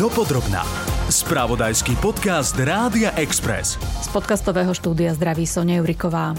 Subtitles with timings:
[0.00, 0.64] Dopodrobná.
[1.12, 3.76] Spravodajský podcast Rádia Express.
[4.00, 6.32] Z podcastového štúdia zdraví Sonia Juriková.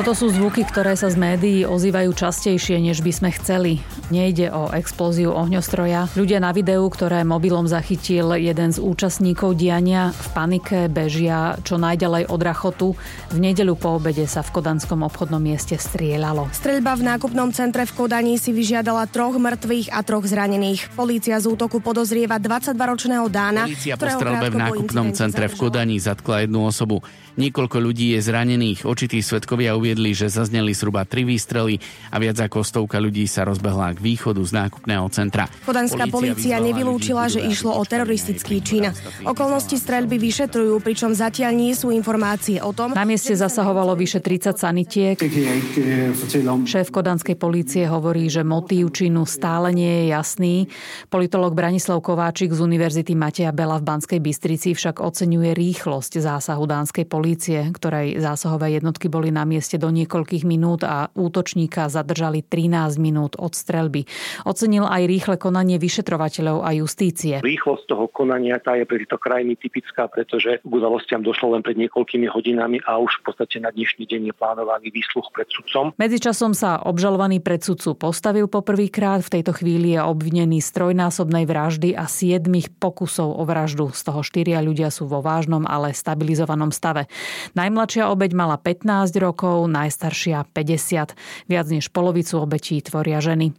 [0.00, 3.84] Toto sú zvuky, ktoré sa z médií ozývajú častejšie, než by sme chceli.
[4.08, 6.08] Nejde o explóziu ohňostroja.
[6.16, 12.32] Ľudia na videu, ktoré mobilom zachytil jeden z účastníkov diania, v panike bežia čo najďalej
[12.32, 12.88] od rachotu.
[13.28, 16.48] V nedeľu po obede sa v kodanskom obchodnom mieste strieľalo.
[16.48, 20.96] Streľba v nákupnom centre v Kodani si vyžiadala troch mŕtvych a troch zranených.
[20.96, 26.48] Polícia z útoku podozrieva 22-ročného Dána, Polícia po strelbe v nákupnom centre v Kodani zatkla
[26.48, 27.04] jednu osobu.
[27.40, 28.84] Niekoľko ľudí je zranených.
[28.84, 31.80] Očití svetkovia uviedli, že zazneli zhruba tri výstrely
[32.12, 35.48] a viac ako stovka ľudí sa rozbehla k východu z nákupného centra.
[35.64, 38.92] Kodanská polícia nevylúčila, že išlo o teroristický čin.
[39.24, 42.92] Okolnosti streľby vyšetrujú, pričom zatiaľ nie sú informácie o tom...
[42.92, 45.16] Na mieste zasahovalo vyše 30 sanitiek.
[46.68, 50.54] Šéf kodanskej polície hovorí, že motív činu stále nie je jasný.
[51.08, 57.08] Politolog Branislav Kováčik z Univerzity Mateja Bela v Banskej Bystrici však oceňuje rýchlosť zásahu dánskej
[57.08, 57.29] polície,
[57.74, 63.52] ktorej zásahové jednotky boli na mieste do niekoľkých minút a útočníka zadržali 13 minút od
[63.52, 64.08] streľby.
[64.48, 67.42] Ocenil aj rýchle konanie vyšetrovateľov a justície.
[67.44, 71.76] Rýchlosť toho konania tá je pre tieto krajiny typická, pretože k udalostiam došlo len pred
[71.76, 75.92] niekoľkými hodinami a už v podstate na dnešný deň je plánovaný výsluch pred sudcom.
[75.98, 79.20] Medzičasom sa obžalovaný pred sudcu postavil poprvýkrát.
[79.26, 83.90] V tejto chvíli je obvinený z trojnásobnej vraždy a siedmých pokusov o vraždu.
[83.90, 87.09] Z toho štyria ľudia sú vo vážnom, ale stabilizovanom stave.
[87.58, 91.50] Najmladšia obeď mala 15 rokov, najstaršia 50.
[91.50, 93.52] Viac než polovicu obetí tvoria ženy.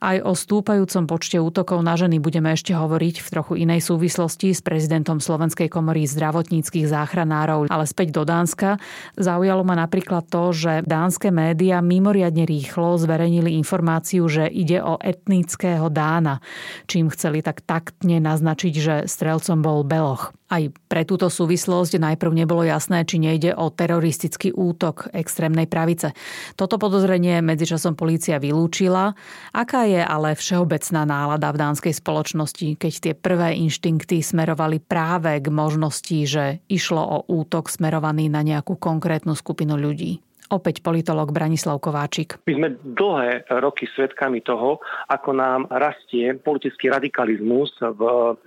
[0.00, 4.60] Aj o stúpajúcom počte útokov na ženy budeme ešte hovoriť v trochu inej súvislosti s
[4.60, 8.80] prezidentom Slovenskej komory zdravotníckých záchranárov, ale späť do Dánska.
[9.16, 15.88] Zaujalo ma napríklad to, že dánske médiá mimoriadne rýchlo zverejnili informáciu, že ide o etnického
[15.92, 16.40] Dána,
[16.88, 20.32] čím chceli tak taktne naznačiť, že strelcom bol Beloch.
[20.46, 26.14] Aj pre túto súvislosť najprv nebolo jasné, či nejde o teroristický útok extrémnej pravice.
[26.54, 29.18] Toto podozrenie medzičasom polícia vylúčila.
[29.50, 35.46] Aká je ale všeobecná nálada v dánskej spoločnosti, keď tie prvé inštinkty smerovali práve k
[35.50, 40.25] možnosti, že išlo o útok smerovaný na nejakú konkrétnu skupinu ľudí?
[40.46, 42.38] Opäť politolog Branislav Kováčik.
[42.46, 44.78] My sme dlhé roky svedkami toho,
[45.10, 48.00] ako nám rastie politický radikalizmus v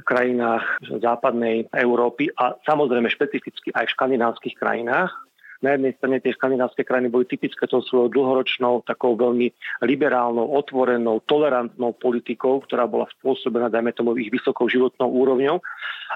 [0.07, 5.11] krajinách západnej Európy a samozrejme špecificky aj v škandinávskych krajinách.
[5.59, 9.51] Na jednej strane tie škandinávske krajiny boli typické tou svojou dlhoročnou, takou veľmi
[9.83, 15.59] liberálnou, otvorenou, tolerantnou politikou, ktorá bola spôsobená, dajme tomu, ich vysokou životnou úrovňou.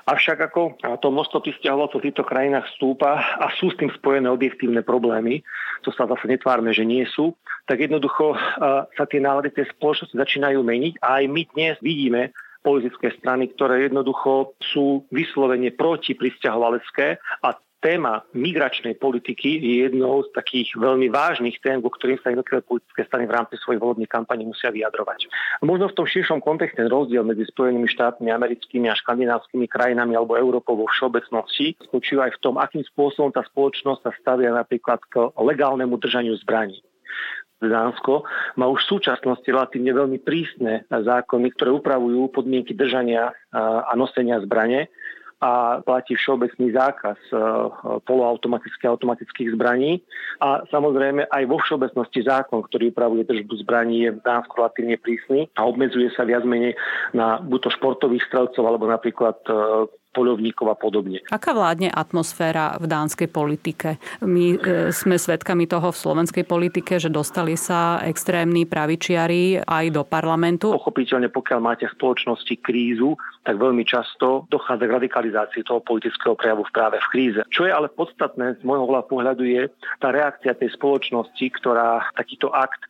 [0.07, 4.79] Avšak ako to množstvo pristahovalcov v týchto krajinách stúpa a sú s tým spojené objektívne
[4.79, 5.43] problémy,
[5.83, 7.35] to sa zase netvárme, že nie sú,
[7.67, 8.39] tak jednoducho
[8.95, 12.31] sa tie nálady tej spoločnosti začínajú meniť a aj my dnes vidíme
[12.63, 20.31] politické strany, ktoré jednoducho sú vyslovene proti pristahovalecké a téma migračnej politiky je jednou z
[20.31, 24.47] takých veľmi vážnych tém, vo ktorým sa jednotlivé politické strany v rámci svojej volebnej kampane
[24.47, 25.27] musia vyjadrovať.
[25.59, 30.79] Možno v tom širšom kontexte rozdiel medzi Spojenými štátmi americkými a škandinávskymi krajinami alebo Európou
[30.79, 35.99] vo všeobecnosti spočíva aj v tom, akým spôsobom tá spoločnosť sa stavia napríklad k legálnemu
[35.99, 36.79] držaniu zbraní.
[37.63, 38.27] Dánsko
[38.59, 44.91] má už v súčasnosti relatívne veľmi prísne zákony, ktoré upravujú podmienky držania a nosenia zbrane
[45.43, 47.35] a platí všeobecný zákaz e,
[48.07, 49.99] poloautomatických a automatických zbraní.
[50.39, 55.51] A samozrejme aj vo všeobecnosti zákon, ktorý upravuje držbu zbraní, je v Dánsku relatívne prísny
[55.59, 56.79] a obmedzuje sa viac menej
[57.11, 59.53] na buď to športových strelcov alebo napríklad e,
[60.13, 61.19] poľovníkov a podobne.
[61.34, 63.97] Aká vládne atmosféra v dánskej politike?
[64.22, 64.57] My e,
[64.94, 70.72] sme svedkami toho v slovenskej politike, že dostali sa extrémni pravičiari aj do parlamentu.
[70.72, 76.63] Pochopiteľne, pokiaľ máte v spoločnosti krízu, tak veľmi často dochádza k radikalizácii toho politického prejavu
[76.69, 77.41] práve v kríze.
[77.50, 82.85] Čo je ale podstatné z môjho pohľadu je tá reakcia tej spoločnosti, ktorá takýto akt
[82.85, 82.90] e,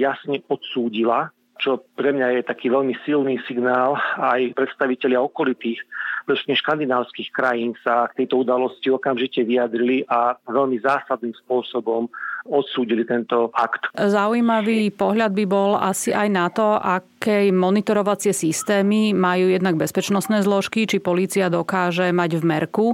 [0.00, 1.30] jasne odsúdila
[1.60, 3.98] čo pre mňa je taký veľmi silný signál.
[4.18, 5.78] Aj predstavitelia okolitých,
[6.24, 12.08] presne škandinávskych krajín sa k tejto udalosti okamžite vyjadrili a veľmi zásadným spôsobom
[12.46, 13.90] odsúdili tento akt.
[13.94, 20.90] Zaujímavý pohľad by bol asi aj na to, aké monitorovacie systémy majú jednak bezpečnostné zložky,
[20.90, 22.86] či polícia dokáže mať v merku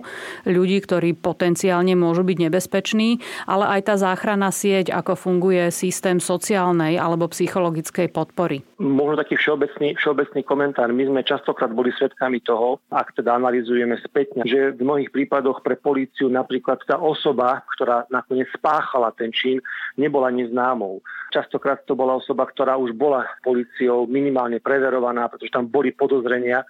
[0.45, 7.01] ľudí, ktorí potenciálne môžu byť nebezpeční, ale aj tá záchrana sieť, ako funguje systém sociálnej
[7.01, 8.61] alebo psychologickej podpory.
[8.79, 10.93] Možno taký všeobecný, všeobecný komentár.
[10.93, 15.75] My sme častokrát boli svedkami toho, ak teda analizujeme spätne, že v mnohých prípadoch pre
[15.75, 19.63] políciu napríklad tá osoba, ktorá nakoniec spáchala ten čin,
[19.95, 20.99] nebola neznámou.
[21.31, 26.67] Častokrát to bola osoba, ktorá už bola policiou minimálne preverovaná, pretože tam boli podozrenia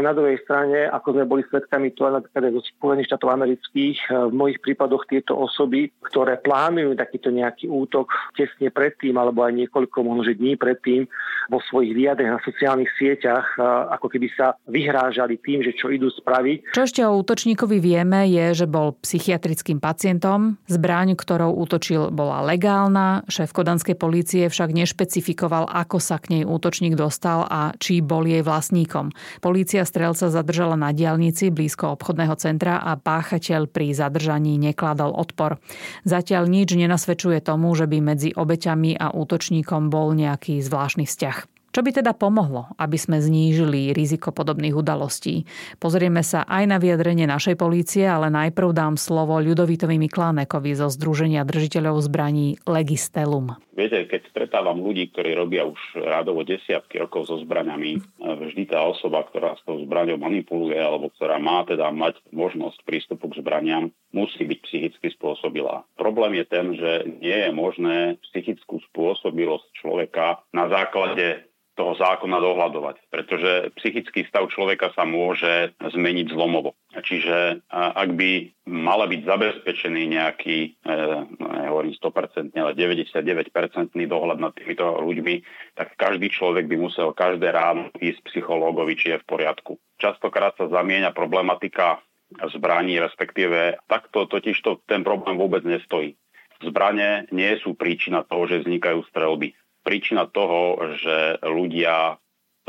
[0.00, 4.34] na druhej strane, ako sme boli svedkami to napríklad zo Spojených štátov amerických, e, v
[4.34, 10.32] mojich prípadoch tieto osoby, ktoré plánujú takýto nejaký útok tesne predtým, alebo aj niekoľko možno
[10.32, 11.04] dní predtým,
[11.52, 13.60] vo svojich vyjadreniach na sociálnych sieťach, e,
[14.00, 16.72] ako keby sa vyhrážali tým, že čo idú spraviť.
[16.72, 20.56] Čo ešte o útočníkovi vieme, je, že bol psychiatrickým pacientom.
[20.70, 23.26] Zbraň, ktorou útočil, bola legálna.
[23.26, 28.40] Šéf kodanskej polície však nešpecifikoval, ako sa k nej útočník dostal a či bol jej
[28.40, 29.10] vlastníkom.
[29.42, 35.58] Polícia Polícia strelca zadržala na diálnici blízko obchodného centra a páchateľ pri zadržaní nekladol odpor.
[36.06, 41.36] Zatiaľ nič nenasvedčuje tomu, že by medzi obeťami a útočníkom bol nejaký zvláštny vzťah.
[41.74, 45.50] Čo by teda pomohlo, aby sme znížili riziko podobných udalostí?
[45.82, 51.42] Pozrieme sa aj na vyjadrenie našej polície, ale najprv dám slovo Ľudovitovi Miklánekovi zo Združenia
[51.42, 53.58] držiteľov zbraní Legistelum.
[53.72, 59.24] Viete, keď stretávam ľudí, ktorí robia už rádovo desiatky rokov so zbraňami, vždy tá osoba,
[59.24, 64.44] ktorá s tou zbraňou manipuluje alebo ktorá má teda mať možnosť prístupu k zbraniam, musí
[64.44, 65.88] byť psychicky spôsobilá.
[65.96, 66.90] Problém je ten, že
[67.24, 67.96] nie je možné
[68.28, 76.28] psychickú spôsobilosť človeka na základe toho zákona dohľadovať, pretože psychický stav človeka sa môže zmeniť
[76.28, 76.76] zlomovo.
[76.92, 78.30] Čiže ak by
[78.68, 80.94] mala byť zabezpečený nejaký, e,
[81.40, 85.34] no nehovorím 100%, ale 99% dohľad nad týmito ľuďmi,
[85.74, 89.80] tak každý človek by musel každé ráno ísť psychológovi, či je v poriadku.
[89.96, 92.04] Častokrát sa zamieňa problematika
[92.52, 96.16] zbraní, respektíve takto totižto ten problém vôbec nestojí.
[96.62, 99.50] Zbranie nie sú príčina toho, že vznikajú strelby
[99.82, 102.16] príčina toho, že ľudia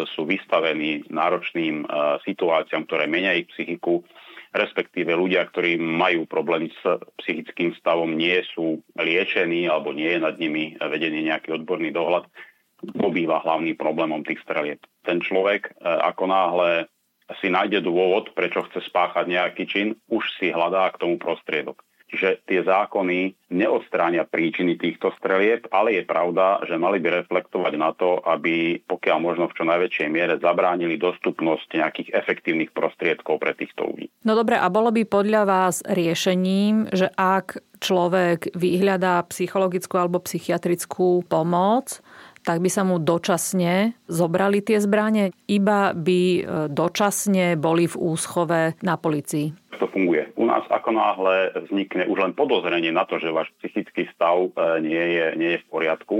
[0.01, 1.87] sú vystavení náročným e,
[2.25, 4.01] situáciám, ktoré menia ich psychiku,
[4.49, 6.81] respektíve ľudia, ktorí majú problémy s
[7.21, 12.25] psychickým stavom, nie sú liečení alebo nie je nad nimi vedený nejaký odborný dohľad,
[12.83, 14.81] to býva hlavným problémom tých strelieb.
[15.05, 16.89] Ten človek, e, ako náhle
[17.39, 22.39] si nájde dôvod, prečo chce spáchať nejaký čin, už si hľadá k tomu prostriedok že
[22.45, 28.21] tie zákony neodstránia príčiny týchto strelieb, ale je pravda, že mali by reflektovať na to,
[28.25, 34.09] aby pokiaľ možno v čo najväčšej miere zabránili dostupnosť nejakých efektívnych prostriedkov pre týchto ľudí.
[34.25, 41.27] No dobre, a bolo by podľa vás riešením, že ak človek vyhľadá psychologickú alebo psychiatrickú
[41.27, 41.99] pomoc,
[42.43, 48.75] tak by sa mu dočasne zobrali tie zbranie, iba by e, dočasne boli v úschove
[48.83, 49.79] na policii.
[49.79, 50.32] To funguje.
[50.53, 54.49] Nás ako náhle vznikne už len podozrenie na to, že váš psychický stav e,
[54.85, 56.17] nie je, nie je v poriadku,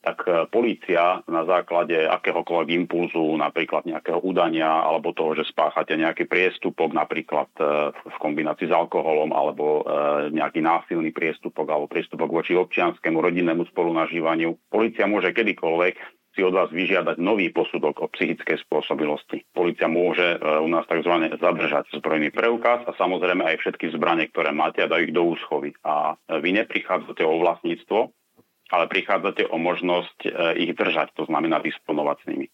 [0.00, 6.24] tak e, polícia na základe akéhokoľvek impulzu, napríklad nejakého udania alebo toho, že spáchate nejaký
[6.24, 9.84] priestupok, napríklad e, v kombinácii s alkoholom alebo
[10.32, 16.68] nejaký násilný priestupok alebo priestupok voči občianskému rodinnému spolunažívaniu, polícia môže kedykoľvek si od vás
[16.68, 19.48] vyžiadať nový posudok o psychickej spôsobilosti.
[19.56, 21.32] Polícia môže u nás tzv.
[21.40, 25.72] zadržať zbrojný preukaz a samozrejme aj všetky zbranie, ktoré máte a dajú ich do úschovy.
[25.80, 28.12] A vy neprichádzate o vlastníctvo,
[28.70, 30.30] ale prichádzate o možnosť e,
[30.66, 32.46] ich držať, to znamená disponovať s nimi.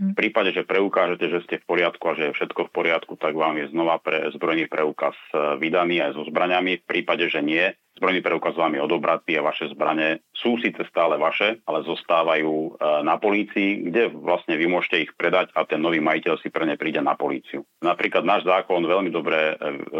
[0.00, 3.36] V prípade, že preukážete, že ste v poriadku a že je všetko v poriadku, tak
[3.36, 6.80] vám je znova pre zbrojný preukaz e, vydaný aj so zbraniami.
[6.80, 11.20] V prípade, že nie, zbrojný preukaz vám je odobratý a vaše zbranie sú síce stále
[11.20, 12.70] vaše, ale zostávajú e,
[13.04, 16.80] na polícii, kde vlastne vy môžete ich predať a ten nový majiteľ si pre ne
[16.80, 17.60] príde na políciu.
[17.84, 19.54] Napríklad náš zákon veľmi dobre e,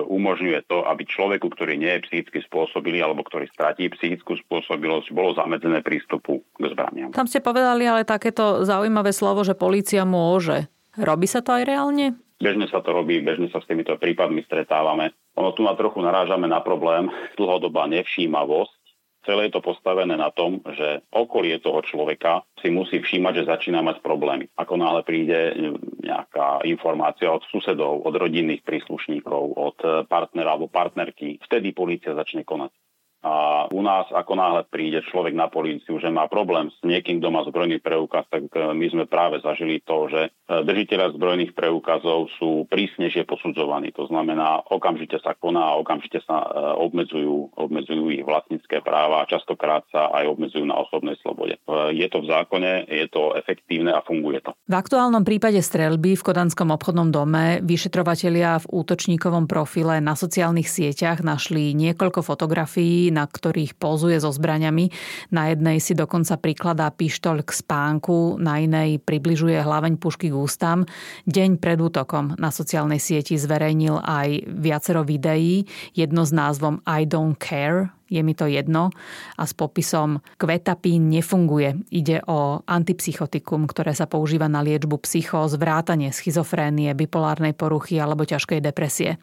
[0.09, 5.37] umožňuje to, aby človeku, ktorý nie je psychicky spôsobilý alebo ktorý stratí psychickú spôsobilosť, bolo
[5.37, 7.13] zamedzené prístupu k zbraniam.
[7.13, 10.73] Tam ste povedali ale takéto zaujímavé slovo, že polícia môže.
[10.97, 12.17] Robí sa to aj reálne?
[12.41, 15.13] Bežne sa to robí, bežne sa s týmito prípadmi stretávame.
[15.37, 18.81] Ono tu na trochu narážame na problém dlhodobá nevšímavosť.
[19.29, 23.85] Celé je to postavené na tom, že okolie toho človeka si musí všímať, že začína
[23.85, 24.49] mať problémy.
[24.57, 25.53] Ako náhle príde
[26.01, 29.77] nejaká informácia od susedov, od rodinných príslušníkov, od
[30.09, 32.73] partnera alebo partnerky, vtedy policia začne konať.
[33.21, 37.29] A u nás, ako náhle príde človek na políciu, že má problém s niekým, kto
[37.29, 42.26] má zbrojný preukaz, tak e, my sme práve zažili to, že e, držiteľa zbrojných preukazov
[42.37, 43.95] sú prísnejšie posudzovaní.
[43.95, 46.49] To znamená, okamžite sa koná a okamžite sa e,
[46.83, 51.57] obmedzujú, obmedzujú ich vlastnícke práva a častokrát sa aj obmedzujú na osobnej slobode.
[51.95, 54.50] Je to v zákone, je to efektívne a funguje to.
[54.66, 61.23] V aktuálnom prípade streľby v Kodanskom obchodnom dome vyšetrovatelia v útočníkovom profile na sociálnych sieťach
[61.23, 64.90] našli niekoľko fotografií na ktorých pozuje so zbraňami.
[65.35, 70.89] Na jednej si dokonca prikladá pištoľ k spánku, na inej približuje hlaveň pušky k ústam.
[71.29, 77.37] Deň pred útokom na sociálnej sieti zverejnil aj viacero videí, jedno s názvom I don't
[77.37, 78.90] care, je mi to jedno
[79.38, 81.79] a s popisom kvetapín nefunguje.
[81.95, 88.59] Ide o antipsychotikum, ktoré sa používa na liečbu psychóz, vrátanie schizofrénie, bipolárnej poruchy alebo ťažkej
[88.61, 89.23] depresie.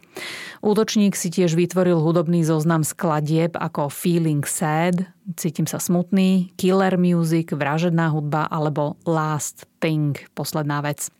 [0.63, 5.03] Útočník si tiež vytvoril hudobný zoznam skladieb ako Feeling Sad,
[5.35, 11.11] cítim sa smutný, Killer Music, vražedná hudba alebo Last Thing, posledná vec.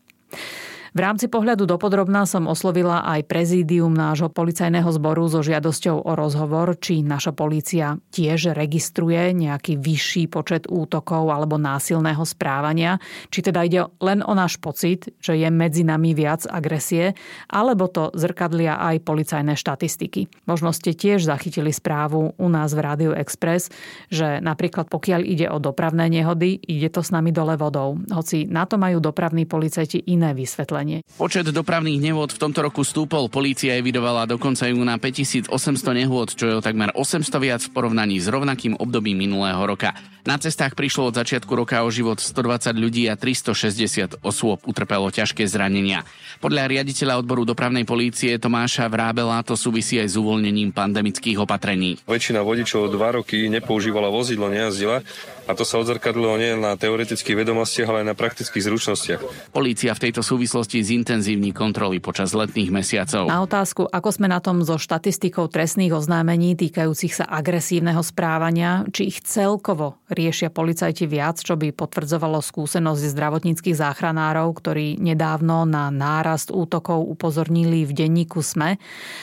[0.96, 6.80] V rámci pohľadu dopodrobná som oslovila aj prezídium nášho policajného zboru so žiadosťou o rozhovor,
[6.80, 13.92] či naša polícia tiež registruje nejaký vyšší počet útokov alebo násilného správania, či teda ide
[14.00, 17.20] len o náš pocit, že je medzi nami viac agresie,
[17.52, 20.48] alebo to zrkadlia aj policajné štatistiky.
[20.48, 23.68] Možno ste tiež zachytili správu u nás v Rádiu Express,
[24.08, 28.00] že napríklad pokiaľ ide o dopravné nehody, ide to s nami dole vodou.
[28.08, 31.02] Hoci na to majú dopravní policajti iné vysvetlenie konanie.
[31.18, 33.34] Počet dopravných nehôd v tomto roku stúpol.
[33.34, 35.50] Polícia evidovala dokonca júna 5800
[35.98, 39.98] nehôd, čo je o takmer 800 viac v porovnaní s rovnakým obdobím minulého roka.
[40.22, 45.48] Na cestách prišlo od začiatku roka o život 120 ľudí a 360 osôb utrpelo ťažké
[45.50, 46.06] zranenia.
[46.44, 51.98] Podľa riaditeľa odboru dopravnej polície Tomáša Vrábela to súvisí aj s uvoľnením pandemických opatrení.
[52.06, 55.02] Väčšina vodičov dva roky nepoužívala vozidlo, nejazdila
[55.48, 59.22] a to sa odzrkadlo nie na teoretických vedomostiach, ale aj na praktických zručnostiach.
[59.56, 63.32] Polícia v tejto súvislosti zintenzívni kontroly počas letných mesiacov.
[63.32, 69.08] Na otázku, ako sme na tom so štatistikou trestných oznámení týkajúcich sa agresívneho správania, či
[69.08, 76.52] ich celkovo riešia policajti viac, čo by potvrdzovalo skúsenosť zdravotníckých záchranárov, ktorí nedávno na nárast
[76.52, 78.76] útokov upozornili v denníku SME,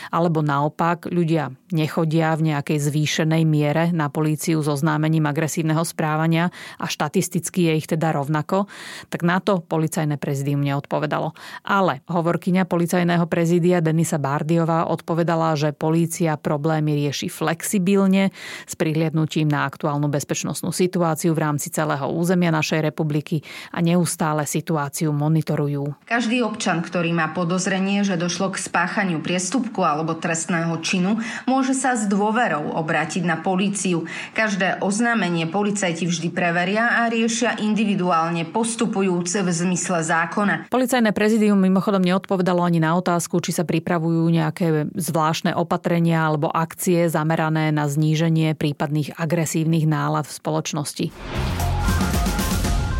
[0.08, 6.84] alebo naopak ľudia nechodia v nejakej zvýšenej miere na políciu so známením agresívneho správania a
[6.86, 8.70] štatisticky je ich teda rovnako,
[9.10, 11.34] tak na to policajné prezidium neodpovedalo.
[11.66, 18.30] Ale hovorkyňa policajného prezídia Denisa Bardiová odpovedala, že polícia problémy rieši flexibilne
[18.64, 23.42] s prihliadnutím na aktuálnu bezpečnostnú situáciu v rámci celého územia našej republiky
[23.74, 26.06] a neustále situáciu monitorujú.
[26.06, 31.18] Každý občan, ktorý má podozrenie, že došlo k spáchaniu priestupku alebo trestného činu,
[31.48, 34.06] môže sa s dôverou obrátiť na políciu.
[34.36, 40.68] Každé oznámenie policajti vždy preveria a riešia individuálne postupujúc v zmysle zákona.
[40.68, 47.08] Policajné prezidium mimochodom neodpovedalo ani na otázku, či sa pripravujú nejaké zvláštne opatrenia alebo akcie
[47.08, 51.06] zamerané na zníženie prípadných agresívnych nálad v spoločnosti.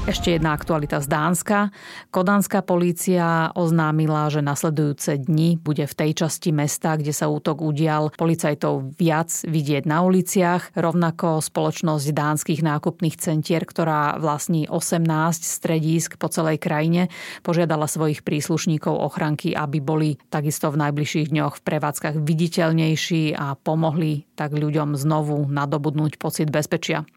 [0.05, 1.73] Ešte jedna aktualita z Dánska.
[2.13, 8.13] Kodanská polícia oznámila, že nasledujúce dni bude v tej časti mesta, kde sa útok udial,
[8.13, 10.77] policajtov viac vidieť na uliciach.
[10.77, 15.09] Rovnako spoločnosť dánskych nákupných centier, ktorá vlastní 18
[15.41, 17.09] stredísk po celej krajine,
[17.41, 24.29] požiadala svojich príslušníkov ochranky, aby boli takisto v najbližších dňoch v prevádzkach viditeľnejší a pomohli
[24.37, 27.09] tak ľuďom znovu nadobudnúť pocit bezpečia.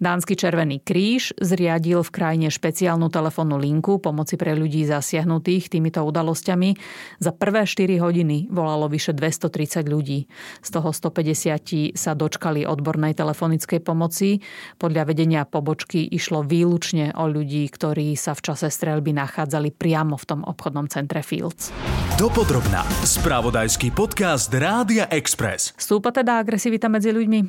[0.00, 5.98] Dánsky Červený kríž zriadil v krajine krajine špeciálnu telefónnu linku pomoci pre ľudí zasiahnutých týmito
[6.06, 6.78] udalosťami.
[7.18, 10.30] Za prvé 4 hodiny volalo vyše 230 ľudí.
[10.62, 14.38] Z toho 150 sa dočkali odbornej telefonickej pomoci.
[14.78, 20.24] Podľa vedenia pobočky išlo výlučne o ľudí, ktorí sa v čase streľby nachádzali priamo v
[20.30, 21.74] tom obchodnom centre Fields.
[22.14, 22.86] Dopodrobná.
[23.02, 25.74] Spravodajský podcast Rádia Express.
[25.74, 27.40] Stúpa teda agresivita medzi ľuďmi?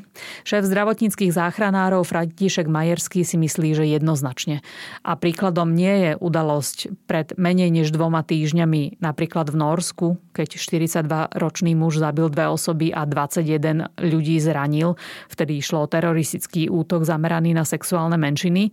[0.41, 4.63] Šéf zdravotníckých záchranárov František Majerský si myslí, že jednoznačne.
[5.01, 11.73] A príkladom nie je udalosť pred menej než dvoma týždňami napríklad v Norsku, keď 42-ročný
[11.73, 14.95] muž zabil dve osoby a 21 ľudí zranil.
[15.27, 18.71] Vtedy išlo o teroristický útok zameraný na sexuálne menšiny.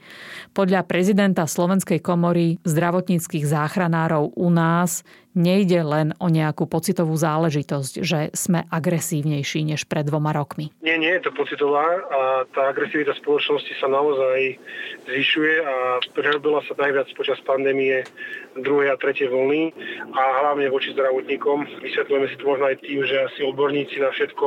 [0.53, 5.03] Podľa prezidenta Slovenskej komory zdravotníckých záchranárov u nás
[5.37, 10.73] nejde len o nejakú pocitovú záležitosť, že sme agresívnejší než pred dvoma rokmi.
[10.81, 12.21] Nie, nie je to pocitová a
[12.53, 14.57] tá agresivita spoločnosti sa naozaj
[15.09, 15.75] zvyšuje a
[16.17, 18.05] prerobila sa najviac počas pandémie
[18.59, 19.73] druhej a tretej vlny
[20.13, 21.83] a hlavne voči zdravotníkom.
[21.85, 24.47] Vysvetľujeme si to možno aj tým, že asi odborníci na všetko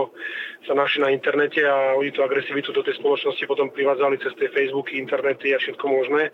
[0.67, 4.51] sa našli na internete a oni tú agresivitu do tej spoločnosti potom privádzali cez tie
[4.53, 6.29] Facebooky, internety a všetko možné.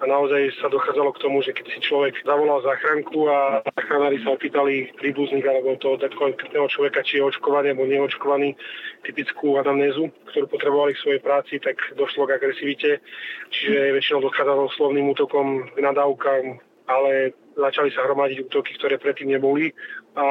[0.00, 4.38] A naozaj sa dochádzalo k tomu, že keď si človek zavolal záchranku a záchranári sa
[4.38, 8.54] opýtali príbuzník alebo toho konkrétneho človeka, či je očkovaný alebo neočkovaný,
[9.02, 13.02] typickú anamnézu, ktorú potrebovali k svojej práci, tak došlo k agresivite.
[13.50, 19.76] Čiže väčšinou dochádzalo slovným útokom, nadávkam, ale začali sa hromadiť útoky, ktoré predtým neboli.
[20.16, 20.24] A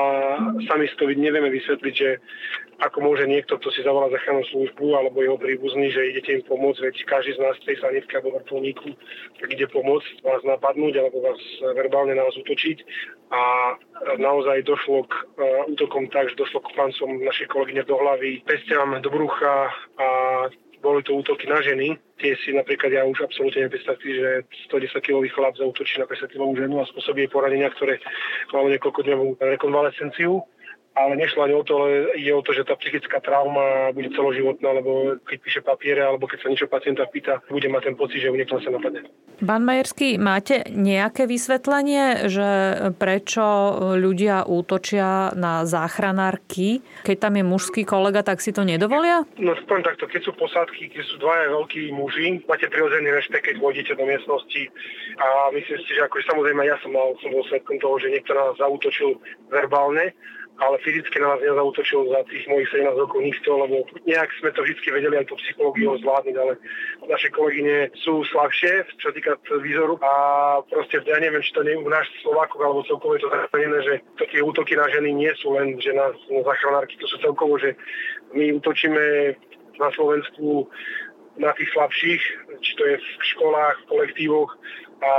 [0.68, 2.20] sami si to nevieme vysvetliť, že
[2.80, 6.80] ako môže niekto, kto si zavolá zachrannú službu alebo jeho príbuzný, že idete im pomôcť,
[6.80, 8.96] veď každý z nás tej sanitke alebo vrtulníku
[9.40, 11.40] tak ide pomôcť vás napadnúť alebo vás
[11.76, 12.78] verbálne na vás útočiť.
[13.30, 13.42] A
[14.18, 18.96] naozaj došlo k uh, útokom tak, že došlo k klancom našej kolegyne do hlavy, pestiam
[19.00, 19.70] do brucha
[20.00, 20.08] a
[20.80, 21.96] boli to útoky na ženy.
[22.20, 24.30] Tie si napríklad ja už absolútne nepredstavím, že
[24.68, 28.00] 110-kilový chlap zautočí na 50-kilovú ženu a spôsobí jej poranenia, ktoré
[28.52, 30.44] malo niekoľko dňovú rekonvalescenciu
[31.00, 34.84] ale nešlo ani o to, ale ide o to, že tá psychická trauma bude celoživotná,
[34.84, 38.28] lebo keď píše papiere, alebo keď sa niečo pacienta pýta, bude mať ten pocit, že
[38.28, 39.08] ju niekto sa napadne.
[39.40, 42.50] Pán Majerský, máte nejaké vysvetlenie, že
[43.00, 43.46] prečo
[43.96, 46.84] ľudia útočia na záchranárky?
[47.08, 49.24] Keď tam je mužský kolega, tak si to nedovolia?
[49.40, 53.56] No poviem takto, keď sú posádky, keď sú dvaja veľkí muži, máte prirodzený rešpekt, keď
[53.64, 54.68] vôjdete do miestnosti
[55.16, 58.60] a myslím si, že akože samozrejme ja som mal, som svetkom toho, že niekto nás
[58.60, 59.16] zautočil
[59.48, 60.12] verbálne,
[60.60, 64.62] ale fyzicky na nás nezautočil za tých mojich 17 rokov nikto, lebo nejak sme to
[64.64, 66.54] vždy vedeli aj tú psychológiu zvládnuť, ale
[67.08, 69.96] naše kolegyne sú slabšie, čo týka výzoru.
[70.04, 70.14] A
[70.68, 73.96] proste ja neviem, či to nie u nás Slovákov alebo celkovo je to zachránené, že
[74.20, 77.56] to tie útoky na ženy nie sú len, že na, na zachránárky, to sú celkovo,
[77.56, 77.80] že
[78.36, 79.36] my útočíme
[79.80, 80.68] na Slovensku
[81.40, 82.24] na tých slabších,
[82.60, 84.52] či to je v školách, v kolektívoch
[85.00, 85.12] a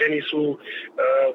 [0.00, 0.58] ženy sú e,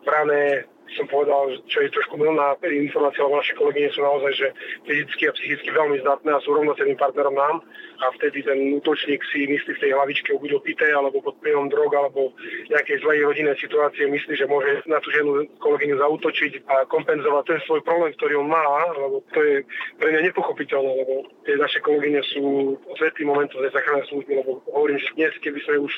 [0.01, 4.47] brané som povedal, čo je trošku milná informácia, lebo naše kolegyne sú naozaj, že
[4.85, 7.62] fyzicky a psychicky veľmi zdatné a sú rovnocenným partnerom nám.
[8.03, 11.91] A vtedy ten útočník si myslí v tej hlavičke buď opité alebo pod vplyvom drog
[11.95, 12.35] alebo
[12.67, 17.43] nejakej zlej rodinnej situácie myslí, že môže na tú ženu kolegyňu zautočiť a kompenzovať.
[17.47, 18.59] Ten svoj problém, ktorý on má,
[18.97, 19.55] lebo to je
[20.01, 24.97] pre mňa nepochopiteľné, lebo tie naše kolegyne sú svetlý moment tej záchrannej služby, lebo hovorím,
[25.00, 25.93] že dnes, keby sme už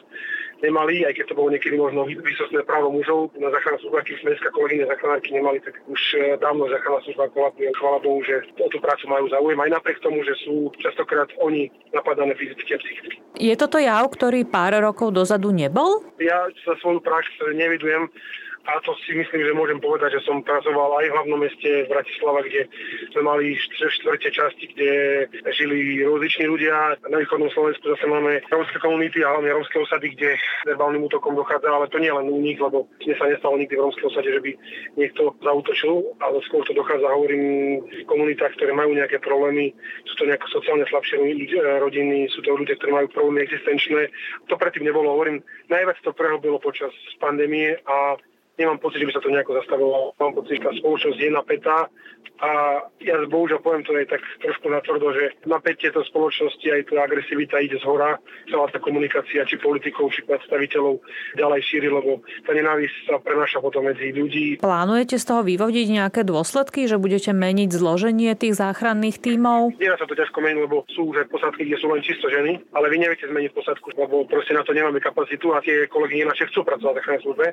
[0.66, 4.30] nemali, aj keď to bolo niekedy možno vysostné právo mužov na záchranná služba, keď sme
[4.34, 7.70] dneska kolegyne záchranárky nemali, tak už e, dávno záchranná služba kolabuje.
[7.78, 11.70] Chvála Bohu, že o tú prácu majú záujem, aj napriek tomu, že sú častokrát oni
[11.94, 13.18] napadané fyzicky a psychicky.
[13.36, 16.02] Je toto jav, ktorý pár rokov dozadu nebol?
[16.18, 18.08] Ja sa svoju prax nevidujem
[18.66, 22.42] a to si myslím, že môžem povedať, že som pracoval aj v hlavnom meste Bratislava,
[22.42, 22.66] kde
[23.14, 24.90] sme mali štvrte časti, kde
[25.54, 26.98] žili rozliční ľudia.
[27.06, 31.70] Na východnom Slovensku zase máme rómske komunity a hlavne rómske osady, kde verbálnym útokom dochádza,
[31.70, 34.42] ale to nie len u nich, lebo mne sa nestalo nikdy v rómskej osade, že
[34.42, 34.52] by
[34.98, 35.94] niekto zautočil,
[36.26, 37.44] ale skôr to dochádza, hovorím,
[37.86, 39.78] v komunitách, ktoré majú nejaké problémy,
[40.10, 41.22] sú to nejaké sociálne slabšie
[41.80, 44.10] rodiny, sú to ľudia, ktorí majú problémy existenčné.
[44.50, 48.18] To predtým nebolo, hovorím, najviac to prehlbilo počas pandémie a
[48.58, 50.16] nemám pocit, že by sa to nejako zastavovalo.
[50.20, 51.78] Mám pocit, že tá spoločnosť je napätá
[52.36, 56.92] a ja bohužiaľ poviem to aj tak trošku na tvrdo, že napätie to spoločnosti aj
[56.92, 58.20] tá agresivita ide z hora,
[58.52, 61.00] celá tá komunikácia či politikov, či predstaviteľov
[61.40, 64.60] ďalej šíri, lebo tá nenávisť sa prenáša potom medzi ľudí.
[64.60, 69.80] Plánujete z toho vyvodiť nejaké dôsledky, že budete meniť zloženie tých záchranných tímov?
[69.80, 72.92] Nie sa to ťažko meniť, lebo sú už posádky, kde sú len čisto ženy, ale
[72.92, 76.68] vy neviete zmeniť posádku, lebo proste na to nemáme kapacitu a tie kolegyne naše chcú
[76.68, 77.48] pracovať v záchrannej službe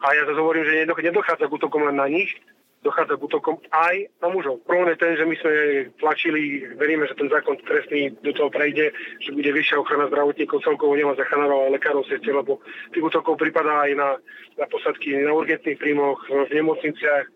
[0.00, 2.32] a ja zase hovorím, že nedochádza k útokom len na nich,
[2.80, 4.64] dochádza k útokom aj na mužov.
[4.64, 5.52] Problém je ten, že my sme
[6.00, 8.88] tlačili, veríme, že ten zákon trestný do toho prejde,
[9.20, 12.64] že bude vyššia ochrana zdravotníkov, celkovo nielen zachránarov, ale lekárov, sestier, lebo
[12.96, 14.08] tých útokov pripadá aj na,
[14.56, 17.26] na posadky na urgentných príjmoch, v nemocniciach,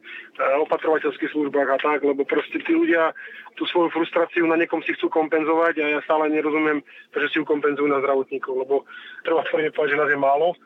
[0.65, 3.13] opatrovateľských službách a tak, lebo proste tí ľudia
[3.55, 6.83] tú svoju frustráciu na niekom si chcú kompenzovať a ja stále nerozumiem,
[7.15, 8.83] že si ju kompenzujú na zdravotníkov, lebo
[9.23, 10.59] treba tvrdne povedať, že nás je málo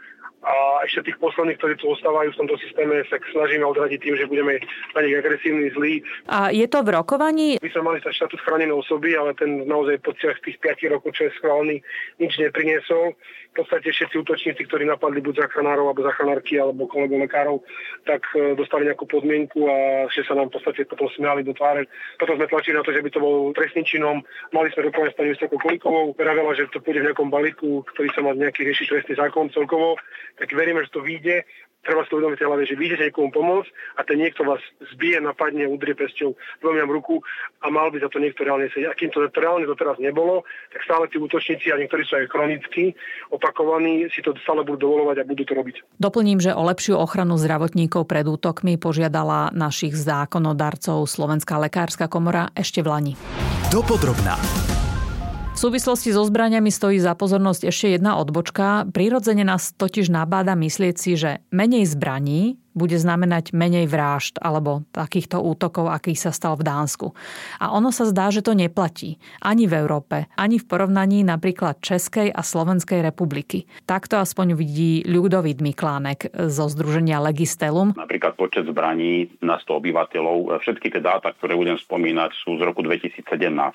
[0.42, 4.30] a ešte tých posledných, ktorí tu ostávajú v tomto systéme, sa snažíme odradiť tým, že
[4.30, 4.62] budeme
[4.94, 5.94] na nich agresívni, zlí.
[6.30, 7.58] A je to v rokovaní?
[7.58, 11.26] My sme mali sa štatút chránené osoby, ale ten naozaj po tých 5 rokov, čo
[11.26, 11.76] je schválený,
[12.22, 17.56] nič nepriniesol v podstate všetci útočníci, ktorí napadli buď záchranárov alebo záchranárky alebo kolegov lekárov,
[18.04, 21.88] tak e, dostali nejakú podmienku a že sa nám v podstate potom smiali do tváre.
[22.20, 24.16] Potom sme tlačili na to, že by to bol trestným činom.
[24.54, 28.08] Mali sme dokonca s pani Vysokou Polikovou, vravela, že to pôjde v nejakom balíku, ktorý
[28.14, 29.98] sa má nejaký riešiť trestný zákon celkovo.
[30.38, 31.42] Tak veríme, že to vyjde
[31.88, 34.60] treba si to uvedomiť hlavne, že vyjdete niekomu pomôcť a ten niekto vás
[34.94, 37.22] zbije, napadne, udrie pesťou, zlomiam ruku
[37.62, 38.92] a mal by za to niekto reálne sedieť.
[38.92, 42.28] A kým to reálne to teraz nebolo, tak stále tí útočníci a niektorí sú aj
[42.28, 42.92] chronicky
[43.32, 45.76] opakovaní, si to stále budú dovolovať a budú to robiť.
[45.96, 52.84] Doplním, že o lepšiu ochranu zdravotníkov pred útokmi požiadala našich zákonodarcov Slovenská lekárska komora ešte
[52.84, 53.12] v Lani.
[53.72, 54.77] Dopodrobná.
[55.58, 58.86] V súvislosti so zbraniami stojí za pozornosť ešte jedna odbočka.
[58.94, 65.42] Prirodzene nás totiž nabáda myslieť si, že menej zbraní bude znamenať menej vražd alebo takýchto
[65.42, 67.10] útokov, aký sa stal v Dánsku.
[67.58, 69.18] A ono sa zdá, že to neplatí.
[69.42, 73.66] Ani v Európe, ani v porovnaní napríklad Českej a Slovenskej republiky.
[73.82, 77.96] Takto aspoň vidí Ľudovít Miklánek zo Združenia Legistelum.
[77.96, 80.60] Napríklad počet zbraní na 100 obyvateľov.
[80.60, 83.24] Všetky tie dáta, ktoré budem spomínať, sú z roku 2017.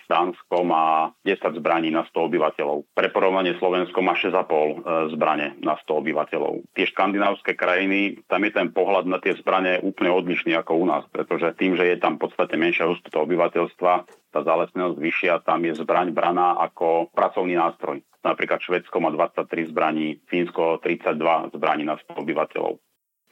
[0.05, 2.85] Dánsko má 10 zbraní na 100 obyvateľov.
[2.93, 4.73] Pre porovnanie Slovensko má 6,5 e,
[5.17, 6.53] zbrane na 100 obyvateľov.
[6.77, 11.03] Tie škandinávské krajiny, tam je ten pohľad na tie zbrane úplne odlišný ako u nás,
[11.09, 13.93] pretože tým, že je tam v podstate menšia hustota obyvateľstva,
[14.29, 18.05] tá zalesnenosť vyššia, tam je zbraň braná ako pracovný nástroj.
[18.21, 22.77] Napríklad Švedsko má 23 zbraní, Fínsko 32 zbraní na 100 obyvateľov.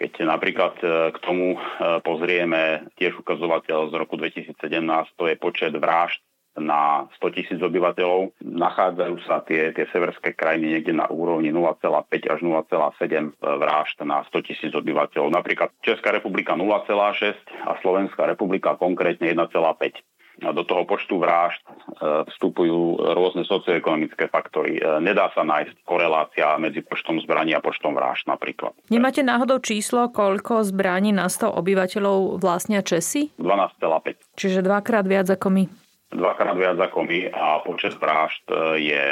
[0.01, 1.57] Keď napríklad e, k tomu e,
[2.01, 4.57] pozrieme tiež ukazovateľ z roku 2017,
[5.13, 6.19] to je počet vražd
[6.59, 8.35] na 100 tisíc obyvateľov.
[8.43, 11.79] Nachádzajú sa tie, tie severské krajiny niekde na úrovni 0,5
[12.27, 15.31] až 0,7 vražd na 100 tisíc obyvateľov.
[15.31, 20.03] Napríklad Česká republika 0,6 a Slovenská republika konkrétne 1,5.
[20.41, 24.81] A do toho počtu vražd e, vstupujú rôzne socioekonomické faktory.
[24.81, 28.73] E, nedá sa nájsť korelácia medzi počtom zbraní a počtom vražd napríklad.
[28.89, 33.29] Nemáte náhodou číslo, koľko zbraní na 100 obyvateľov vlastnia Česi?
[33.37, 34.33] 12,5.
[34.33, 35.63] Čiže dvakrát viac ako my
[36.11, 39.03] dvakrát viac ako my a počet vražd e, je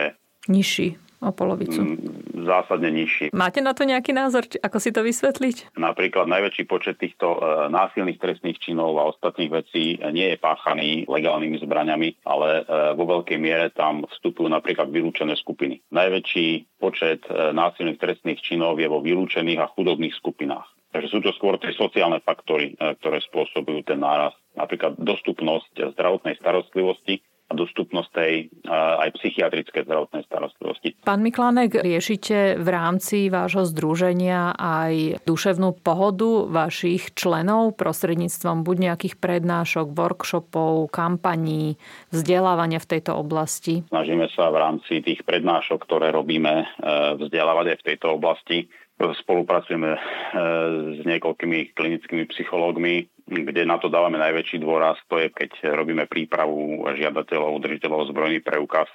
[0.47, 1.99] nižší o polovicu.
[2.31, 3.35] Zásadne nižší.
[3.35, 5.75] Máte na to nejaký názor, ako si to vysvetliť?
[5.75, 11.59] Napríklad najväčší počet týchto e, násilných trestných činov a ostatných vecí nie je páchaný legálnymi
[11.59, 15.83] zbraňami, ale e, vo veľkej miere tam vstupujú napríklad vylúčené skupiny.
[15.91, 20.78] Najväčší počet násilných trestných činov je vo vylúčených a chudobných skupinách.
[20.89, 27.21] Takže sú to skôr tie sociálne faktory, ktoré spôsobujú ten náraz napríklad dostupnosť zdravotnej starostlivosti
[27.49, 28.33] a dostupnosť tej
[28.69, 30.93] aj psychiatrické zdravotnej starostlivosti.
[31.01, 39.15] Pán Miklánek, riešite v rámci vášho združenia aj duševnú pohodu vašich členov prostredníctvom buď nejakých
[39.17, 41.81] prednášok, workshopov, kampaní,
[42.13, 43.81] vzdelávania v tejto oblasti?
[43.89, 46.65] Snažíme sa v rámci tých prednášok, ktoré robíme, e,
[47.17, 48.69] vzdelávať aj v tejto oblasti.
[48.99, 49.99] Spolupracujeme e,
[50.99, 56.83] s niekoľkými klinickými psychológmi, kde na to dávame najväčší dôraz, to je keď robíme prípravu
[56.99, 58.91] žiadateľov, držiteľov zbrojný preukaz,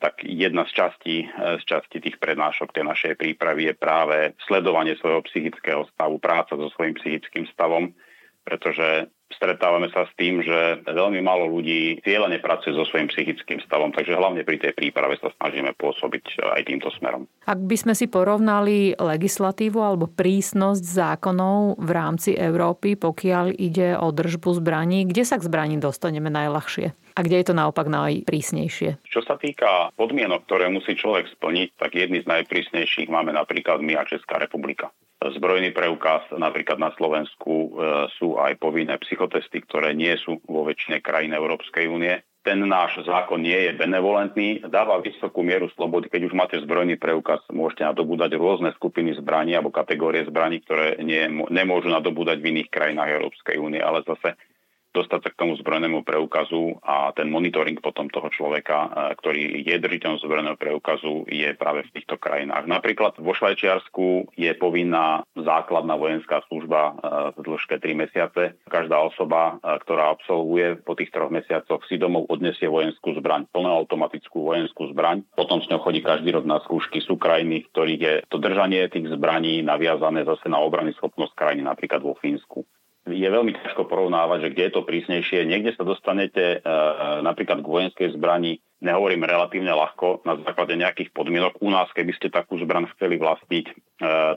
[0.00, 1.16] tak jedna z častí,
[1.60, 6.72] z častí tých prednášok tej našej prípravy je práve sledovanie svojho psychického stavu, práca so
[6.72, 7.92] svojím psychickým stavom,
[8.40, 13.94] pretože stretávame sa s tým, že veľmi málo ľudí cieľene pracuje so svojím psychickým stavom,
[13.94, 17.24] takže hlavne pri tej príprave sa snažíme pôsobiť aj týmto smerom.
[17.46, 24.10] Ak by sme si porovnali legislatívu alebo prísnosť zákonov v rámci Európy, pokiaľ ide o
[24.12, 26.92] držbu zbraní, kde sa k zbraní dostaneme najľahšie?
[27.18, 29.02] A kde je to naopak najprísnejšie?
[29.02, 33.98] Čo sa týka podmienok, ktoré musí človek splniť, tak jedný z najprísnejších máme napríklad my
[33.98, 37.68] a Česká republika zbrojný preukaz napríklad na Slovensku e,
[38.16, 42.24] sú aj povinné psychotesty, ktoré nie sú vo väčšine krajín Európskej únie.
[42.40, 46.08] Ten náš zákon nie je benevolentný, dáva vysokú mieru slobody.
[46.08, 51.20] Keď už máte zbrojný preukaz, môžete nadobúdať rôzne skupiny zbraní alebo kategórie zbraní, ktoré nie,
[51.52, 53.84] nemôžu nadobúdať v iných krajinách Európskej únie.
[53.84, 54.40] Ale zase
[54.90, 59.76] dostať sa k tomu zbrojnému preukazu a ten monitoring potom toho človeka, e, ktorý je
[59.78, 62.66] držiteľom zbrojného preukazu, je práve v týchto krajinách.
[62.66, 66.92] Napríklad vo Švajčiarsku je povinná základná vojenská služba e,
[67.34, 68.42] v dĺžke 3 mesiace.
[68.66, 74.42] Každá osoba, e, ktorá absolvuje po tých troch mesiacoch si domov odnesie vojenskú zbraň, plnoautomatickú
[74.42, 75.22] vojenskú zbraň.
[75.38, 76.98] Potom s ňou chodí každý rok na skúšky.
[76.98, 81.62] Sú krajiny, v ktorých je to držanie tých zbraní naviazané zase na obrany schopnosť krajiny,
[81.62, 82.66] napríklad vo Fínsku
[83.12, 85.48] je veľmi ťažko porovnávať, že kde je to prísnejšie.
[85.48, 86.72] Niekde sa dostanete e,
[87.20, 91.60] napríklad k vojenskej zbrani nehovorím relatívne ľahko, na základe nejakých podmienok.
[91.60, 93.74] U nás, keby ste takú zbran chceli vlastniť, e,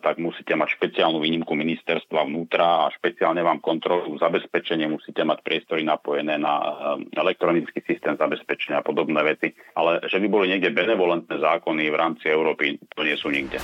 [0.03, 5.88] tak musíte mať špeciálnu výnimku ministerstva vnútra a špeciálne vám kontrolu zabezpečenie, musíte mať priestory
[5.88, 6.63] napojené na e,
[7.15, 9.56] elektronický systém zabezpečenia a podobné veci.
[9.79, 13.63] Ale že by boli niekde benevolentné zákony v rámci Európy, to nie sú nikde.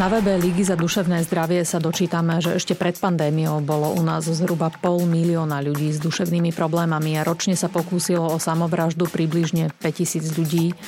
[0.00, 4.26] Na webe Ligy za duševné zdravie sa dočítame, že ešte pred pandémiou bolo u nás
[4.26, 10.13] zhruba pol milióna ľudí s duševnými problémami a ročne sa pokúsilo o samovraždu približne 5000
[10.14, 10.78] tisíc ľudí.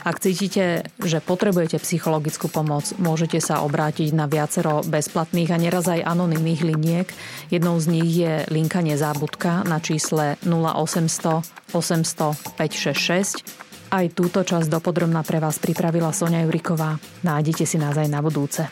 [0.00, 6.08] Ak cítite, že potrebujete psychologickú pomoc, môžete sa obrátiť na viacero bezplatných a neraz aj
[6.08, 7.08] anonymných liniek.
[7.52, 11.44] Jednou z nich je linka Nezábudka na čísle 0800
[11.76, 16.96] 800 566 aj túto časť dopodrobná pre vás pripravila Sonia Juriková.
[17.26, 18.70] Nájdete si nás aj na budúce.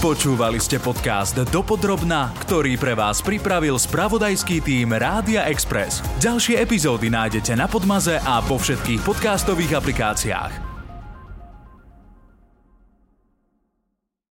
[0.00, 6.00] Počúvali ste podcast Dopodrobná, ktorý pre vás pripravil spravodajský tým Rádia Express.
[6.24, 10.63] Ďalšie epizódy nájdete na Podmaze a vo všetkých podcastových aplikáciách.